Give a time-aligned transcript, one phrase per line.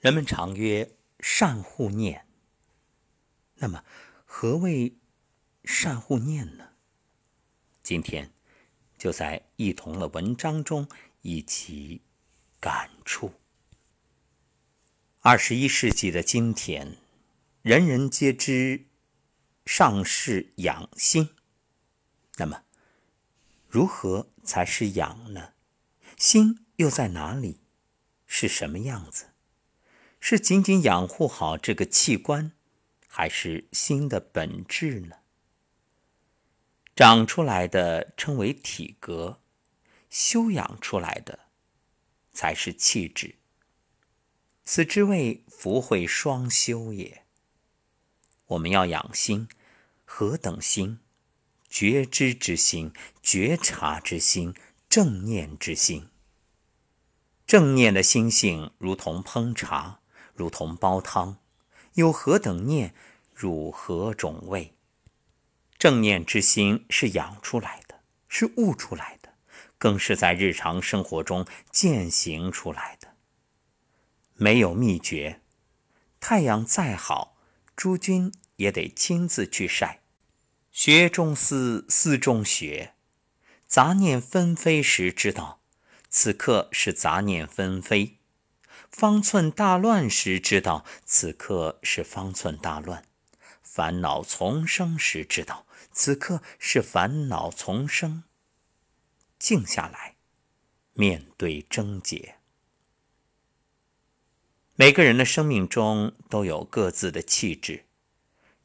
[0.00, 2.26] 人们常曰“善护念”，
[3.56, 3.82] 那么
[4.24, 4.98] 何谓
[5.64, 6.68] “善护念”呢？
[7.82, 8.32] 今天
[8.98, 10.86] 就在一同的文章中
[11.22, 12.02] 一起
[12.60, 13.32] 感触。
[15.20, 16.98] 二十一世纪的今天，
[17.62, 18.86] 人人皆知
[19.64, 21.30] 上士养心，
[22.36, 22.64] 那么
[23.66, 25.54] 如何才是养呢？
[26.18, 27.60] 心又在哪里？
[28.26, 29.30] 是什么样子？
[30.28, 32.50] 是仅仅养护好这个器官，
[33.06, 35.18] 还是心的本质呢？
[36.96, 39.40] 长出来的称为体格，
[40.10, 41.38] 修养出来的
[42.32, 43.36] 才是气质。
[44.64, 47.22] 此之谓福慧双修也。
[48.46, 49.46] 我们要养心，
[50.04, 50.98] 何等心？
[51.68, 54.52] 觉知之心，觉察之心，
[54.88, 56.08] 正念之心。
[57.46, 60.00] 正念的心性如同烹茶。
[60.36, 61.38] 如同煲汤，
[61.94, 62.94] 有何等念，
[63.34, 64.74] 入何种味？
[65.78, 69.34] 正念之心是养出来的，是悟出来的，
[69.78, 73.14] 更是在日常生活中践行出来的。
[74.34, 75.40] 没有秘诀，
[76.20, 77.36] 太阳再好，
[77.74, 80.02] 诸君也得亲自去晒。
[80.70, 82.92] 学中思，思中学。
[83.66, 85.60] 杂念纷飞时，知道
[86.08, 88.15] 此刻是杂念纷飞。
[88.98, 93.02] 方寸大乱时，知道此刻是方寸大乱；
[93.62, 98.24] 烦恼丛生时，知道此刻是烦恼丛生。
[99.38, 100.16] 静下来，
[100.94, 102.36] 面对症结。
[104.76, 107.84] 每个人的生命中都有各自的气质，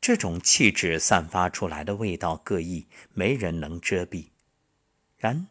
[0.00, 4.30] 这种气质散发出来的味道各异，没人能遮蔽。
[5.16, 5.46] 然，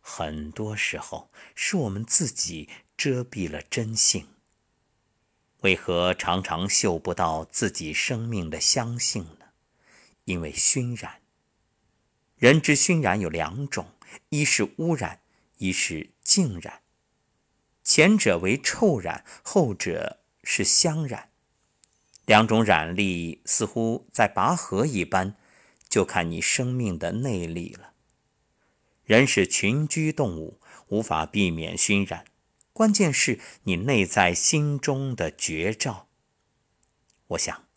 [0.00, 2.68] 很多时候是我们自己。
[3.02, 4.28] 遮蔽了真性，
[5.62, 9.46] 为何常常嗅不到自己生命的香性呢？
[10.22, 11.20] 因为熏染。
[12.36, 13.88] 人之熏染有两种，
[14.28, 15.18] 一是污染，
[15.58, 16.82] 一是净染。
[17.82, 21.30] 前者为臭染，后者是香染。
[22.24, 25.34] 两种染力似乎在拔河一般，
[25.88, 27.94] 就看你生命的内力了。
[29.02, 32.26] 人是群居动物，无法避免熏染。
[32.72, 36.08] 关键是你内在心中的觉照。
[37.28, 37.68] 我想，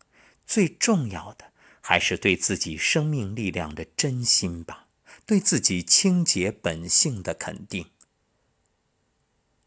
[0.45, 1.51] 最重要的
[1.81, 4.87] 还是对自己生命力量的真心吧，
[5.25, 7.91] 对自己清洁本性的肯定。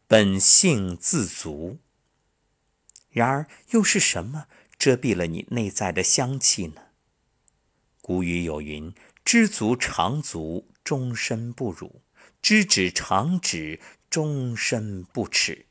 [0.06, 1.78] 本性自足。
[3.11, 4.47] 然而，又是什么
[4.78, 6.83] 遮蔽了你内在的香气呢？
[8.00, 8.94] 古语有云
[9.25, 12.03] ：“知足常足，终身不辱；
[12.41, 13.81] 知止常止。”
[14.11, 15.67] 终身不耻。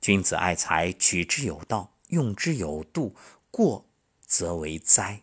[0.00, 3.16] 君子爱财，取之有道，用之有度，
[3.50, 3.88] 过
[4.20, 5.22] 则为灾。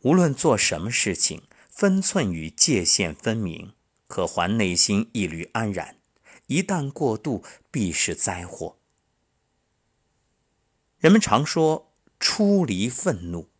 [0.00, 3.74] 无论做什么事情，分寸与界限分明，
[4.06, 5.96] 可还内心一缕安然；
[6.46, 8.78] 一旦过度，必是灾祸。
[10.98, 13.50] 人们常说“出离愤怒”，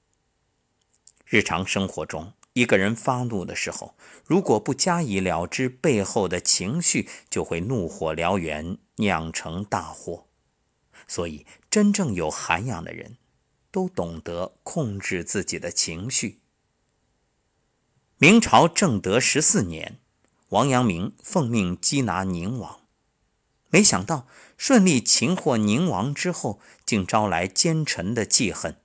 [1.26, 2.32] 日常生活中。
[2.58, 10.26] 一个人发怒的时候，如果不加以了知背后的情绪，就会怒火燎原，酿成大祸。
[11.06, 13.16] 所以，真正有涵养的人，
[13.70, 16.40] 都懂得控制自己的情绪。
[18.16, 20.00] 明朝正德十四年，
[20.48, 22.80] 王阳明奉命缉拿宁王，
[23.70, 24.26] 没想到
[24.56, 28.80] 顺利擒获宁王之后，竟招来奸臣的记恨。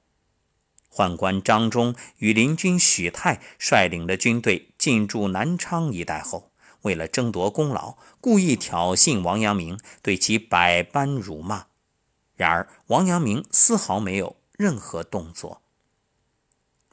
[0.93, 6.51] 宦官张忠与邻军许泰率领的军队进驻南昌一带后，
[6.83, 11.65] 为了争夺功劳，故意挑衅王阳明，对其百般辱骂。
[12.35, 15.63] 然而王阳明丝毫没有任何动作。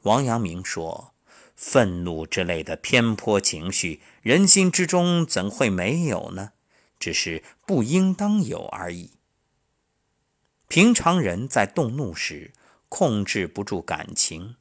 [0.01, 1.13] 王阳明说
[1.55, 6.53] ：“愤怒之类的偏颇情绪，人心之中怎会没有呢？
[6.99, 9.11] 只是不应当有而已。
[10.67, 12.53] 平常人在动怒时。”
[12.93, 14.57] 控制不住感情，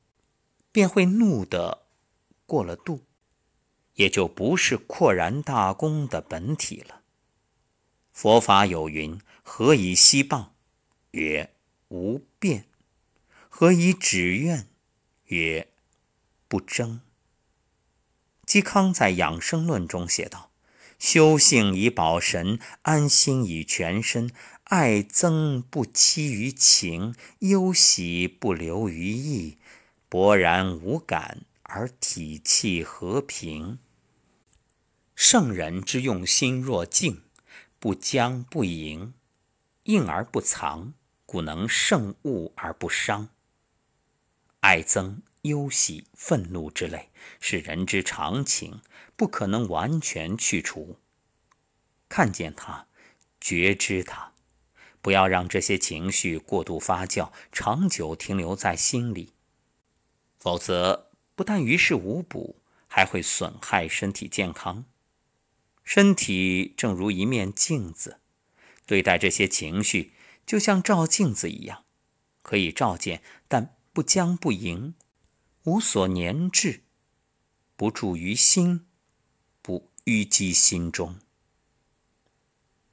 [0.71, 1.83] 便会怒得
[2.47, 3.05] 过了度，
[3.95, 7.03] 也就不是阔然大功的本体了。
[8.13, 10.51] 佛法有云：“何以息谤？”
[11.11, 11.53] 曰
[11.91, 12.67] ：“无变。”
[13.51, 14.69] 何以止怨？
[15.27, 15.67] 曰
[16.47, 17.01] ：“不争。”
[18.47, 20.53] 嵇康在《养生论》中写道
[21.01, 24.31] ：“修性以保神，安心以全身。”
[24.71, 29.59] 爱憎不期于情，忧喜不留于意，
[30.09, 33.81] 勃然无感而体气和平。
[35.17, 37.23] 圣人之用心若静，
[37.81, 39.13] 不僵不迎，
[39.83, 40.95] 硬而不藏，
[41.27, 43.31] 故能胜物而不伤。
[44.61, 48.81] 爱憎、忧喜、愤怒之类，是人之常情，
[49.17, 50.97] 不可能完全去除。
[52.09, 52.87] 看见它，
[53.41, 54.30] 觉知它，
[55.03, 59.33] 不要让这些情绪过度发酵，长久停留在心里，
[60.39, 64.85] 否则不但于事无补，还会损害身体健康。
[65.83, 68.21] 身体正如一面镜子，
[68.87, 70.13] 对待这些情绪，
[70.47, 71.85] 就像照镜子一样，
[72.43, 74.95] 可以照见，但不僵不盈，
[75.65, 76.83] 无所粘滞，
[77.75, 78.87] 不住于心，
[79.63, 81.19] 不淤积心中。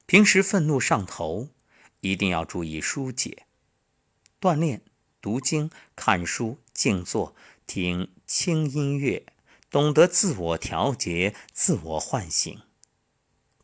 [0.06, 1.50] 平时愤怒上头，
[2.00, 3.46] 一定要注意疏解。
[4.40, 4.82] 锻炼、
[5.20, 7.34] 读经、看书、静坐、
[7.66, 9.26] 听轻音乐，
[9.70, 12.62] 懂得自我调节、自我唤醒。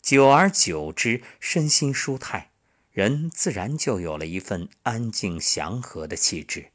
[0.02, 2.50] 久而久之，身心舒泰，
[2.90, 6.72] 人自然就有了一份安静祥和的气质。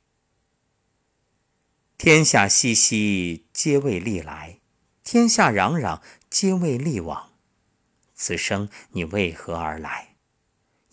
[1.98, 4.62] 天下熙熙，皆为利来；
[5.04, 7.34] 天下攘攘，皆为利往。
[8.16, 10.09] 此生你为何而来？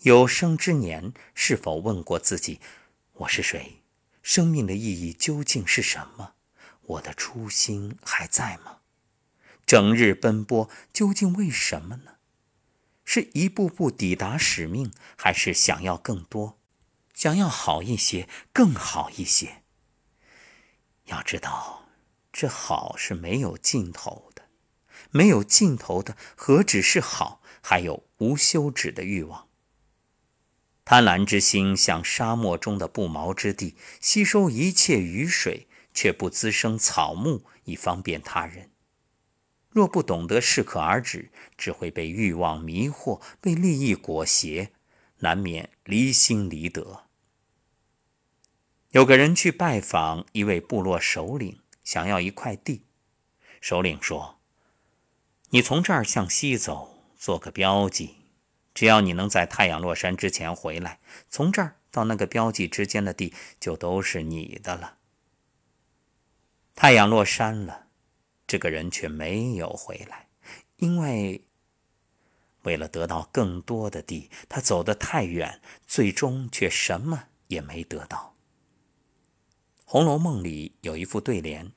[0.01, 2.59] 有生之年，是否问过自己：
[3.13, 3.81] 我是谁？
[4.21, 6.33] 生命的意义究竟是什么？
[6.83, 8.77] 我的初心还在吗？
[9.65, 12.17] 整日奔波，究竟为什么呢？
[13.05, 16.59] 是一步步抵达使命，还是想要更多，
[17.15, 19.63] 想要好一些，更好一些？
[21.05, 21.89] 要知道，
[22.31, 24.43] 这好是没有尽头的，
[25.09, 29.46] 没有尽头的何止是好，还有无休止的欲望。
[30.89, 38.71] 贪婪之心像沙漠中的不毛之地，吸收一切雨水，却不滋生草木以方便他人。
[39.69, 44.69] 若不懂得适可而止，只会被欲望迷惑，被利益裹挟，
[45.17, 47.03] 难免离心离德。
[48.91, 52.85] 有个人去拜访一位部落首领，想要一块地。
[53.59, 54.39] 首领说
[55.51, 58.16] ：“你从这儿向西走，做个标记，
[58.77, 60.99] 只要你能在太阳落山之前回来，
[61.31, 64.99] 从这儿到那个标记之间的地就都是你的了。”
[66.77, 67.87] 太阳落山了。
[68.45, 70.27] 这个人却没有回来，
[70.75, 71.43] 因为
[72.61, 78.35] 为了得到更多的地，他走得太远，最终却什么也没得到。
[79.85, 81.71] 《红楼梦》里有一副对联：“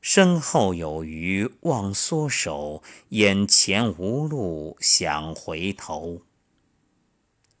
[0.00, 6.22] 身后有余忘缩手，眼前无路想回头。”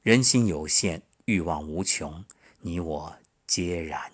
[0.02, 2.24] 人心有限，欲望无穷，
[2.60, 3.16] 你我
[3.46, 4.12] 皆然。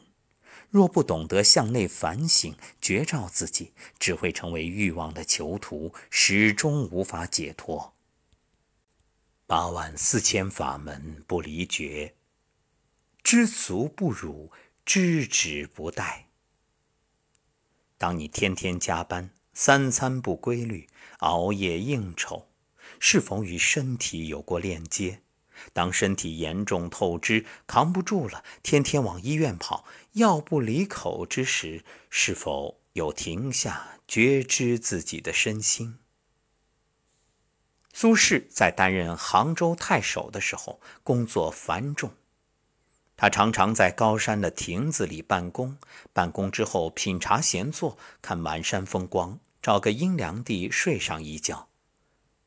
[0.68, 7.94] 若不懂得向内反省、觉照自己，只会成为欲望的囚徒，始终无法解脱。
[9.46, 12.16] 八万四千法门不离觉，
[13.22, 14.50] 知足不辱，
[14.84, 16.25] 知止不殆。
[17.98, 20.88] 当你天天加班、三餐不规律、
[21.18, 22.48] 熬夜应酬，
[23.00, 25.22] 是否与身体有过链接？
[25.72, 35.98] 当身体严重透支、扛不住了，天天往医院跑，药不离口之时，是否有停下觉知自己的身心？
[37.94, 42.12] 苏轼在担任杭州太守的时候，工作繁重，
[43.16, 45.78] 他常常在高山的亭子里办公，
[46.12, 51.68] 办公之后品茶闲坐，看满山风光，找个阴凉地睡上一觉。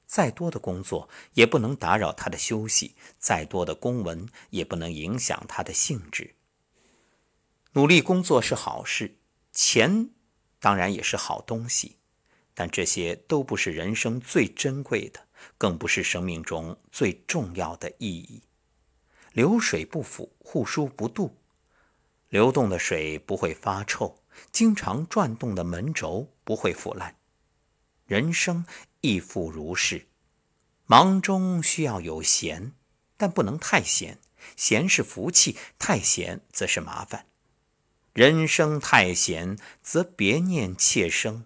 [0.05, 6.35] 再多的工作也不能打扰他的休息，再多的公文也不能影响他的兴致。
[7.73, 9.17] 努力工作是好事，
[9.51, 10.09] 钱
[10.59, 11.97] 当然也是好东西，
[12.53, 15.27] 但这些都不是人生最珍贵的，
[15.57, 18.41] 更不是生命中最重要的意义。
[19.39, 21.31] 流水不腐，户枢不蠹。
[22.27, 24.17] 流动的水不会发臭，
[24.51, 27.15] 经常转动的门轴不会腐烂。
[28.05, 28.65] 人生。
[28.99, 30.07] 亦复如是，
[30.85, 32.73] 忙中需要有闲，
[33.15, 34.19] 但不能太闲。
[34.57, 37.25] 闲是福气，太闲则是麻烦。
[38.11, 41.45] 人生太闲，则别念妾生。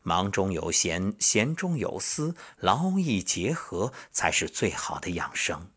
[0.00, 5.70] 忙中有闲，闲中有思，劳逸结合，才是最好的养生。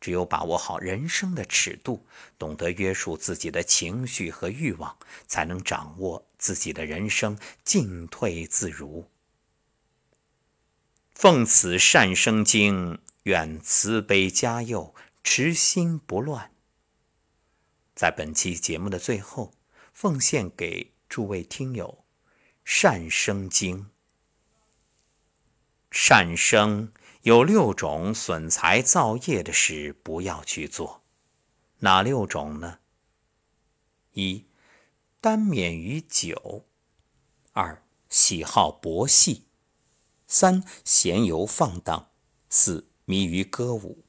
[0.00, 2.06] 只有把握好人生的尺度，
[2.38, 9.10] 懂得约束自己的情绪和欲望，才能掌握自己的人生，进退自如。
[11.12, 16.52] 奉此善生经，愿慈悲加佑，持心不乱。
[17.94, 19.54] 在本期节目的最后，
[19.94, 22.04] 奉献给诸位听友
[22.64, 23.78] 《善生经》。
[25.90, 26.92] 善生
[27.26, 31.02] 有六种损财造业的事不要去做，
[31.80, 32.78] 哪六种呢？
[34.12, 34.44] 一、
[35.20, 36.62] 单免于酒；
[37.50, 39.42] 二、喜好博戏；
[40.28, 42.12] 三、闲游放荡；
[42.48, 44.04] 四、迷于歌舞；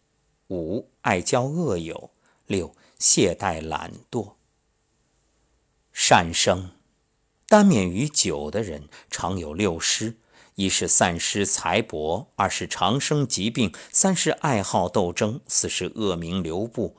[0.50, 2.12] 五、爱交恶友；
[2.46, 4.36] 六、懈怠懒惰。
[5.92, 6.70] 善生，
[7.48, 10.18] 单免于酒的人常有六失：
[10.58, 16.98] 一是散失财帛，二是长生疾病，三是爱好斗争，四是恶名留步，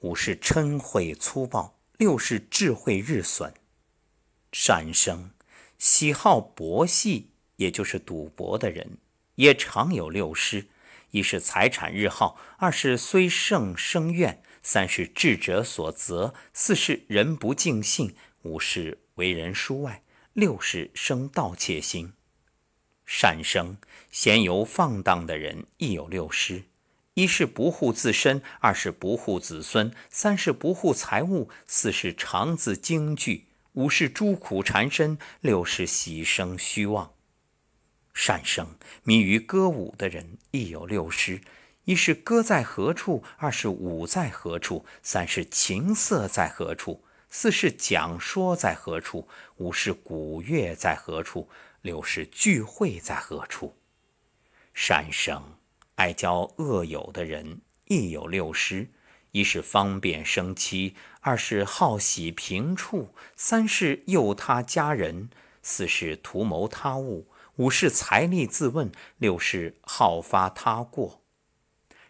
[0.00, 1.78] 五是嗔恚粗暴。
[1.98, 3.54] 六是智慧日损，
[4.50, 5.30] 善生
[5.78, 8.98] 喜好博戏，也就是赌博的人，
[9.36, 10.66] 也常有六失：
[11.12, 22.14] 一是财产日耗，二是虽胜生怨，三是智者所责，四是人不尽信，五是为人疏外，六是生盗窃心。
[23.12, 23.76] 善生
[24.12, 26.62] 闲游放荡的人亦有六失。
[27.14, 37.10] 一是不护自身，二是不护子孙，三是不护财物，四是肠子惊惧，五是诸苦缠身，六是喜生虚妄。
[38.14, 41.40] 善生迷于歌舞的人亦有六失：
[41.86, 49.26] 一是歌在何处，二是舞在何处，三是琴瑟在何处，四是讲说在何处，
[49.56, 51.48] 五是鼓乐在何处，
[51.82, 53.76] 六是聚会在何处。
[54.74, 55.56] 善生。
[55.96, 58.88] 爱交恶友的人亦有六失：
[59.32, 65.28] 一是方便生妻，二是好喜平处，三是诱他家人，
[65.60, 71.22] 四是图谋他物，五是财力自问，六是好发他过。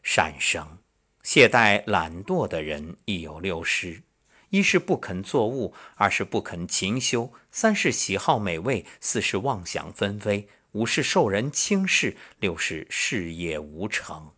[0.05, 0.79] 善生
[1.25, 4.05] 懈怠懒惰的人亦有六失：
[4.51, 10.49] 一是不肯作物，二是不肯勤修，三是喜好美味，四是妄想纷飞。
[10.73, 14.31] 五是受人轻视，六是事业无成。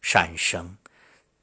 [0.00, 0.76] 善生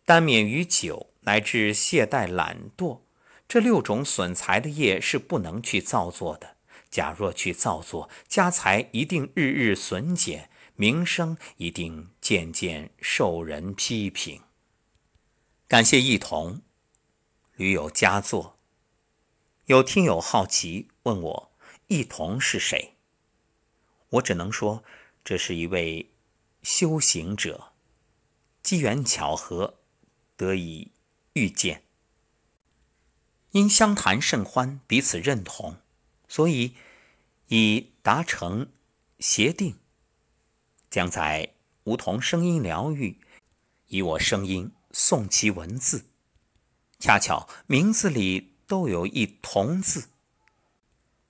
[0.05, 3.01] 单免于酒，乃至懈怠懒惰，
[3.47, 6.55] 这六种损财的业是不能去造作的。
[6.89, 14.41] 假若去造作，家财一定日日损减，名声一定渐渐受人批评。
[15.67, 16.61] 感谢一同，
[17.57, 18.57] 屡有佳作。
[19.67, 21.51] 有听友好奇问我，
[21.87, 22.95] 一同是谁？
[24.09, 24.83] 我只能说，
[25.23, 26.11] 这是一位
[26.61, 27.71] 修行者，
[28.61, 29.79] 机缘巧合
[30.35, 30.91] 得以
[31.33, 31.83] 遇见，
[33.51, 35.77] 因相谈甚欢，彼此认同，
[36.27, 36.75] 所以
[37.47, 38.69] 已达成
[39.19, 39.77] 协定，
[40.89, 41.53] 将在
[41.85, 43.17] 梧桐声音疗愈
[43.87, 46.05] 以我声音诵其文字。
[46.99, 50.05] 恰巧名字里都有一“同”字，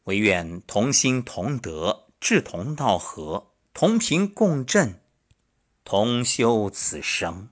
[0.06, 2.04] 唯愿同心同德。
[2.18, 5.00] 志同道合，同频共振，
[5.84, 7.50] 同修此生。